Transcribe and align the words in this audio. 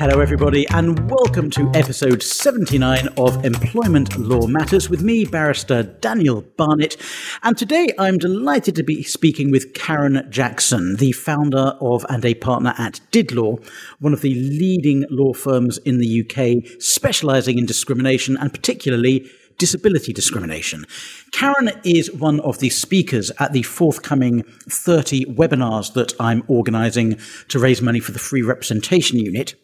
Hello, 0.00 0.20
everybody, 0.20 0.66
and 0.68 1.10
welcome 1.10 1.50
to 1.50 1.70
episode 1.74 2.22
79 2.22 3.08
of 3.18 3.44
Employment 3.44 4.16
Law 4.16 4.46
Matters 4.46 4.88
with 4.88 5.02
me, 5.02 5.26
Barrister 5.26 5.82
Daniel 5.82 6.40
Barnett. 6.56 6.96
And 7.42 7.54
today 7.54 7.86
I'm 7.98 8.16
delighted 8.16 8.76
to 8.76 8.82
be 8.82 9.02
speaking 9.02 9.50
with 9.50 9.74
Karen 9.74 10.26
Jackson, 10.30 10.96
the 10.96 11.12
founder 11.12 11.74
of 11.82 12.06
and 12.08 12.24
a 12.24 12.32
partner 12.32 12.72
at 12.78 13.02
Didlaw, 13.12 13.62
one 13.98 14.14
of 14.14 14.22
the 14.22 14.34
leading 14.34 15.04
law 15.10 15.34
firms 15.34 15.76
in 15.76 15.98
the 15.98 16.24
UK 16.24 16.80
specializing 16.80 17.58
in 17.58 17.66
discrimination 17.66 18.38
and 18.38 18.54
particularly 18.54 19.30
disability 19.58 20.14
discrimination. 20.14 20.86
Karen 21.30 21.72
is 21.84 22.10
one 22.10 22.40
of 22.40 22.60
the 22.60 22.70
speakers 22.70 23.30
at 23.38 23.52
the 23.52 23.64
forthcoming 23.64 24.44
30 24.66 25.26
webinars 25.26 25.92
that 25.92 26.14
I'm 26.18 26.42
organizing 26.48 27.18
to 27.48 27.58
raise 27.58 27.82
money 27.82 28.00
for 28.00 28.12
the 28.12 28.18
Free 28.18 28.40
Representation 28.40 29.18
Unit 29.18 29.56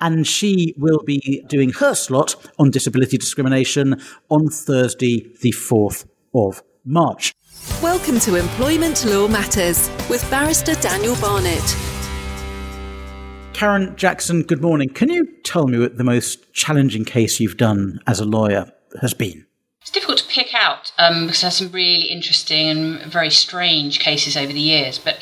And 0.00 0.26
she 0.26 0.74
will 0.78 1.02
be 1.04 1.44
doing 1.46 1.72
her 1.74 1.94
slot 1.94 2.34
on 2.58 2.70
disability 2.70 3.18
discrimination 3.18 4.00
on 4.30 4.48
Thursday, 4.48 5.30
the 5.42 5.52
4th 5.52 6.06
of 6.34 6.62
March. 6.86 7.34
Welcome 7.82 8.18
to 8.20 8.36
Employment 8.36 9.04
Law 9.04 9.28
Matters 9.28 9.90
with 10.08 10.26
Barrister 10.30 10.74
Daniel 10.76 11.16
Barnett. 11.16 11.76
Karen 13.52 13.94
Jackson, 13.96 14.42
good 14.42 14.62
morning. 14.62 14.88
Can 14.88 15.10
you 15.10 15.26
tell 15.44 15.66
me 15.66 15.78
what 15.78 15.98
the 15.98 16.04
most 16.04 16.50
challenging 16.54 17.04
case 17.04 17.40
you've 17.40 17.58
done 17.58 18.00
as 18.06 18.20
a 18.20 18.24
lawyer 18.24 18.72
has 19.02 19.12
been? 19.12 19.44
It's 19.82 19.90
difficult 19.90 20.16
to 20.16 20.26
pick 20.28 20.54
out 20.54 20.92
um, 20.96 21.26
because 21.26 21.42
there's 21.42 21.56
some 21.58 21.72
really 21.72 22.06
interesting 22.06 22.96
and 22.96 23.12
very 23.12 23.28
strange 23.28 23.98
cases 23.98 24.34
over 24.34 24.50
the 24.50 24.60
years. 24.60 24.98
But 24.98 25.18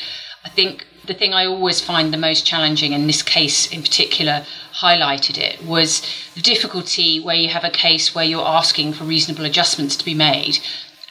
I 0.48 0.50
think 0.50 0.86
the 1.04 1.12
thing 1.12 1.34
I 1.34 1.44
always 1.44 1.78
find 1.82 2.10
the 2.10 2.16
most 2.16 2.46
challenging, 2.46 2.94
and 2.94 3.06
this 3.06 3.22
case 3.22 3.70
in 3.70 3.82
particular 3.82 4.46
highlighted 4.72 5.36
it, 5.36 5.62
was 5.62 6.00
the 6.34 6.41
difficulty 6.41 7.20
where 7.20 7.36
you 7.36 7.50
have 7.50 7.64
a 7.64 7.70
case 7.86 8.14
where 8.14 8.24
you're 8.24 8.54
asking 8.60 8.94
for 8.94 9.04
reasonable 9.04 9.44
adjustments 9.44 9.94
to 9.96 10.06
be 10.06 10.14
made 10.14 10.58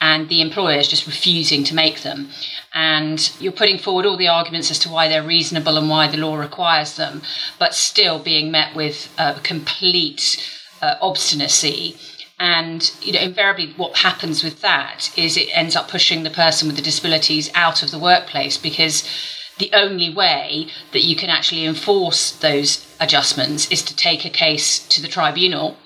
and 0.00 0.28
the 0.28 0.40
employer 0.40 0.78
is 0.78 0.88
just 0.88 1.06
refusing 1.06 1.62
to 1.64 1.74
make 1.74 2.02
them. 2.02 2.30
And 2.74 3.32
you're 3.38 3.52
putting 3.52 3.78
forward 3.78 4.06
all 4.06 4.16
the 4.16 4.26
arguments 4.26 4.72
as 4.72 4.80
to 4.80 4.88
why 4.88 5.06
they're 5.06 5.22
reasonable 5.22 5.78
and 5.78 5.88
why 5.88 6.08
the 6.08 6.18
law 6.18 6.36
requires 6.36 6.96
them, 6.96 7.22
but 7.60 7.74
still 7.74 8.18
being 8.18 8.50
met 8.50 8.74
with 8.74 9.14
uh, 9.18 9.34
complete 9.44 10.36
uh, 10.82 10.96
obstinacy. 11.00 11.96
And 12.40 12.90
you 13.02 13.12
know, 13.12 13.20
invariably, 13.20 13.72
what 13.76 13.98
happens 13.98 14.44
with 14.44 14.60
that 14.60 15.10
is 15.16 15.36
it 15.36 15.48
ends 15.52 15.74
up 15.74 15.88
pushing 15.88 16.22
the 16.22 16.30
person 16.30 16.68
with 16.68 16.76
the 16.76 16.82
disabilities 16.82 17.50
out 17.54 17.82
of 17.82 17.90
the 17.90 17.98
workplace 17.98 18.56
because 18.56 19.02
the 19.58 19.70
only 19.72 20.12
way 20.12 20.68
that 20.92 21.02
you 21.02 21.16
can 21.16 21.30
actually 21.30 21.64
enforce 21.64 22.30
those 22.30 22.86
adjustments 23.00 23.70
is 23.72 23.82
to 23.82 23.96
take 23.96 24.24
a 24.24 24.30
case 24.30 24.86
to 24.88 25.02
the 25.02 25.08
tribunal. 25.08 25.76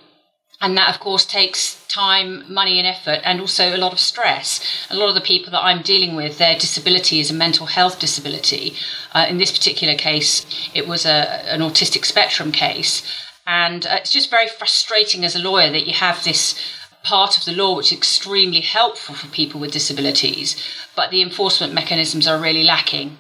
And 0.60 0.76
that, 0.76 0.94
of 0.94 1.00
course, 1.00 1.24
takes 1.24 1.84
time, 1.88 2.44
money, 2.52 2.78
and 2.78 2.86
effort, 2.86 3.20
and 3.24 3.40
also 3.40 3.74
a 3.74 3.78
lot 3.78 3.92
of 3.92 3.98
stress. 3.98 4.86
A 4.90 4.96
lot 4.96 5.08
of 5.08 5.16
the 5.16 5.20
people 5.20 5.50
that 5.50 5.64
I'm 5.64 5.82
dealing 5.82 6.14
with, 6.14 6.38
their 6.38 6.56
disability 6.56 7.18
is 7.18 7.32
a 7.32 7.34
mental 7.34 7.66
health 7.66 7.98
disability. 7.98 8.76
Uh, 9.12 9.26
in 9.28 9.38
this 9.38 9.50
particular 9.50 9.96
case, 9.96 10.46
it 10.72 10.86
was 10.86 11.04
a, 11.04 11.42
an 11.52 11.60
autistic 11.60 12.04
spectrum 12.04 12.52
case. 12.52 13.02
And 13.46 13.86
uh, 13.86 13.96
it's 14.00 14.12
just 14.12 14.30
very 14.30 14.48
frustrating 14.48 15.24
as 15.24 15.34
a 15.34 15.40
lawyer 15.40 15.70
that 15.70 15.86
you 15.86 15.94
have 15.94 16.22
this 16.22 16.54
part 17.02 17.36
of 17.36 17.44
the 17.44 17.52
law 17.52 17.76
which 17.76 17.92
is 17.92 17.98
extremely 17.98 18.60
helpful 18.60 19.14
for 19.14 19.26
people 19.28 19.60
with 19.60 19.72
disabilities, 19.72 20.56
but 20.94 21.10
the 21.10 21.22
enforcement 21.22 21.74
mechanisms 21.74 22.26
are 22.26 22.38
really 22.38 22.62
lacking. 22.62 23.18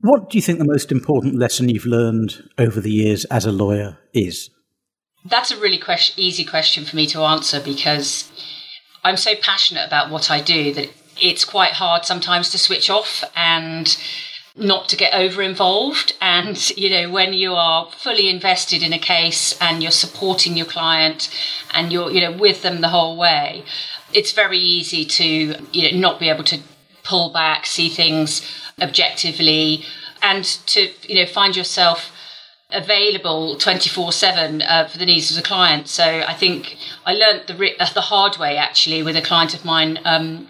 What 0.00 0.30
do 0.30 0.38
you 0.38 0.42
think 0.42 0.58
the 0.58 0.64
most 0.64 0.92
important 0.92 1.36
lesson 1.36 1.68
you've 1.68 1.86
learned 1.86 2.42
over 2.58 2.80
the 2.80 2.92
years 2.92 3.24
as 3.26 3.46
a 3.46 3.52
lawyer 3.52 3.98
is? 4.12 4.50
That's 5.24 5.50
a 5.50 5.58
really 5.58 5.78
question, 5.78 6.14
easy 6.22 6.44
question 6.44 6.84
for 6.84 6.94
me 6.94 7.06
to 7.06 7.22
answer 7.22 7.60
because 7.60 8.30
I'm 9.02 9.16
so 9.16 9.34
passionate 9.34 9.86
about 9.86 10.10
what 10.10 10.30
I 10.30 10.40
do 10.40 10.74
that 10.74 10.90
it's 11.20 11.44
quite 11.44 11.72
hard 11.72 12.04
sometimes 12.04 12.50
to 12.50 12.58
switch 12.58 12.90
off 12.90 13.24
and 13.34 13.96
not 14.56 14.88
to 14.88 14.96
get 14.96 15.14
over 15.14 15.42
involved. 15.42 16.14
And, 16.20 16.70
you 16.76 16.90
know, 16.90 17.10
when 17.10 17.32
you 17.32 17.54
are 17.54 17.90
fully 17.90 18.28
invested 18.28 18.82
in 18.82 18.92
a 18.92 18.98
case 18.98 19.60
and 19.60 19.82
you're 19.82 19.92
supporting 19.92 20.56
your 20.56 20.66
client 20.66 21.28
and 21.72 21.92
you're, 21.92 22.10
you 22.10 22.20
know, 22.20 22.32
with 22.32 22.62
them 22.62 22.80
the 22.80 22.88
whole 22.88 23.16
way, 23.16 23.64
it's 24.12 24.32
very 24.32 24.58
easy 24.58 25.04
to, 25.04 25.24
you 25.72 25.92
know, 25.92 25.98
not 25.98 26.20
be 26.20 26.28
able 26.28 26.44
to 26.44 26.60
pull 27.02 27.30
back, 27.30 27.66
see 27.66 27.88
things 27.88 28.42
objectively, 28.80 29.84
and 30.24 30.44
to 30.44 30.90
you 31.06 31.14
know 31.14 31.26
find 31.30 31.54
yourself 31.54 32.10
available 32.70 33.56
24 33.56 34.08
uh, 34.08 34.10
7 34.10 34.62
for 34.88 34.98
the 34.98 35.06
needs 35.06 35.30
of 35.30 35.36
the 35.36 35.42
client. 35.42 35.86
So 35.86 36.24
I 36.26 36.34
think 36.34 36.76
I 37.06 37.14
learned 37.14 37.46
the, 37.46 37.54
the 37.94 38.00
hard 38.00 38.38
way 38.38 38.56
actually 38.56 39.02
with 39.02 39.16
a 39.16 39.22
client 39.22 39.54
of 39.54 39.64
mine 39.64 40.00
um, 40.04 40.48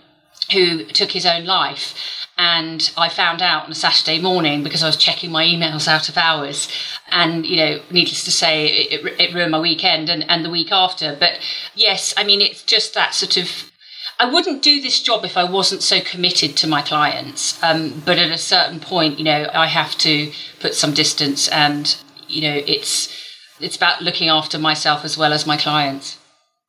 who 0.52 0.84
took 0.84 1.10
his 1.10 1.26
own 1.26 1.44
life. 1.44 2.23
And 2.36 2.92
I 2.96 3.08
found 3.08 3.42
out 3.42 3.64
on 3.64 3.70
a 3.70 3.76
Saturday 3.76 4.20
morning 4.20 4.64
because 4.64 4.82
I 4.82 4.86
was 4.86 4.96
checking 4.96 5.30
my 5.30 5.44
emails 5.44 5.86
out 5.86 6.08
of 6.08 6.18
hours. 6.18 6.68
And, 7.10 7.46
you 7.46 7.56
know, 7.56 7.80
needless 7.90 8.24
to 8.24 8.32
say, 8.32 8.66
it, 8.66 9.20
it 9.20 9.34
ruined 9.34 9.52
my 9.52 9.60
weekend 9.60 10.08
and, 10.08 10.28
and 10.28 10.44
the 10.44 10.50
week 10.50 10.72
after. 10.72 11.16
But 11.18 11.38
yes, 11.74 12.12
I 12.16 12.24
mean, 12.24 12.40
it's 12.40 12.62
just 12.62 12.94
that 12.94 13.14
sort 13.14 13.36
of 13.36 13.70
I 14.18 14.26
wouldn't 14.26 14.62
do 14.62 14.80
this 14.80 15.00
job 15.00 15.24
if 15.24 15.36
I 15.36 15.44
wasn't 15.44 15.82
so 15.82 16.00
committed 16.00 16.56
to 16.58 16.68
my 16.68 16.82
clients. 16.82 17.60
Um, 17.62 18.02
but 18.04 18.18
at 18.18 18.30
a 18.30 18.38
certain 18.38 18.78
point, 18.78 19.18
you 19.18 19.24
know, 19.24 19.48
I 19.52 19.66
have 19.66 19.96
to 19.98 20.30
put 20.60 20.74
some 20.74 20.94
distance, 20.94 21.48
and 21.48 21.96
you 22.28 22.42
know, 22.42 22.62
it's 22.66 23.12
it's 23.60 23.76
about 23.76 24.02
looking 24.02 24.28
after 24.28 24.58
myself 24.58 25.04
as 25.04 25.18
well 25.18 25.32
as 25.32 25.46
my 25.46 25.56
clients. 25.56 26.18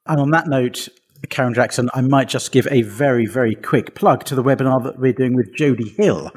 And 0.08 0.20
on 0.20 0.32
that 0.32 0.48
note, 0.48 0.88
Karen 1.30 1.54
Jackson, 1.54 1.90
I 1.94 2.02
might 2.02 2.28
just 2.30 2.52
give 2.52 2.68
a 2.70 2.82
very, 2.84 3.26
very 3.26 3.56
quick 3.56 3.96
plug 3.96 4.26
to 4.26 4.36
the 4.36 4.44
webinar 4.44 4.84
that 4.84 5.00
we're 5.00 5.14
doing 5.14 5.34
with 5.36 5.56
Jodie 5.56 5.96
Hill 5.96 6.30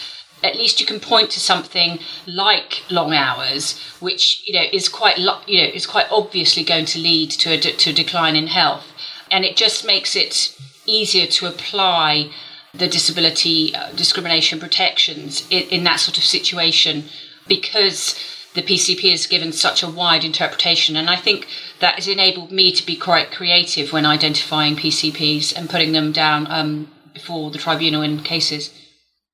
at 0.43 0.55
least 0.55 0.79
you 0.79 0.85
can 0.85 0.99
point 0.99 1.31
to 1.31 1.39
something 1.39 1.99
like 2.25 2.83
long 2.89 3.13
hours, 3.13 3.79
which 3.99 4.43
you 4.45 4.53
know 4.53 4.65
is 4.71 4.89
quite 4.89 5.17
you 5.17 5.61
know 5.61 5.69
is 5.73 5.87
quite 5.87 6.07
obviously 6.11 6.63
going 6.63 6.85
to 6.85 6.99
lead 6.99 7.31
to 7.31 7.51
a 7.51 7.57
to 7.57 7.89
a 7.89 7.93
decline 7.93 8.35
in 8.35 8.47
health, 8.47 8.93
and 9.31 9.43
it 9.43 9.55
just 9.55 9.85
makes 9.85 10.15
it 10.15 10.55
easier 10.85 11.27
to 11.27 11.47
apply 11.47 12.29
the 12.73 12.87
disability 12.87 13.73
uh, 13.73 13.91
discrimination 13.93 14.59
protections 14.59 15.47
in, 15.49 15.63
in 15.69 15.83
that 15.83 15.99
sort 15.99 16.17
of 16.17 16.23
situation 16.23 17.05
because 17.47 18.15
the 18.53 18.61
PCP 18.61 19.11
has 19.11 19.27
given 19.27 19.51
such 19.51 19.83
a 19.83 19.89
wide 19.89 20.23
interpretation. 20.23 20.95
And 20.95 21.09
I 21.09 21.15
think 21.15 21.47
that 21.79 21.95
has 21.95 22.07
enabled 22.07 22.51
me 22.51 22.71
to 22.71 22.85
be 22.85 22.95
quite 22.95 23.31
creative 23.31 23.93
when 23.93 24.05
identifying 24.05 24.75
PCPs 24.75 25.55
and 25.55 25.69
putting 25.69 25.91
them 25.91 26.11
down 26.11 26.49
um, 26.49 26.91
before 27.13 27.51
the 27.51 27.59
tribunal 27.59 28.01
in 28.01 28.23
cases. 28.23 28.73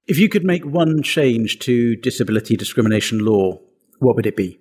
If 0.07 0.19
you 0.19 0.27
could 0.27 0.43
make 0.43 0.65
one 0.65 1.01
change 1.01 1.59
to 1.59 1.95
disability 1.95 2.57
discrimination 2.57 3.19
law, 3.19 3.59
what 3.99 4.15
would 4.17 4.25
it 4.25 4.35
be? 4.35 4.59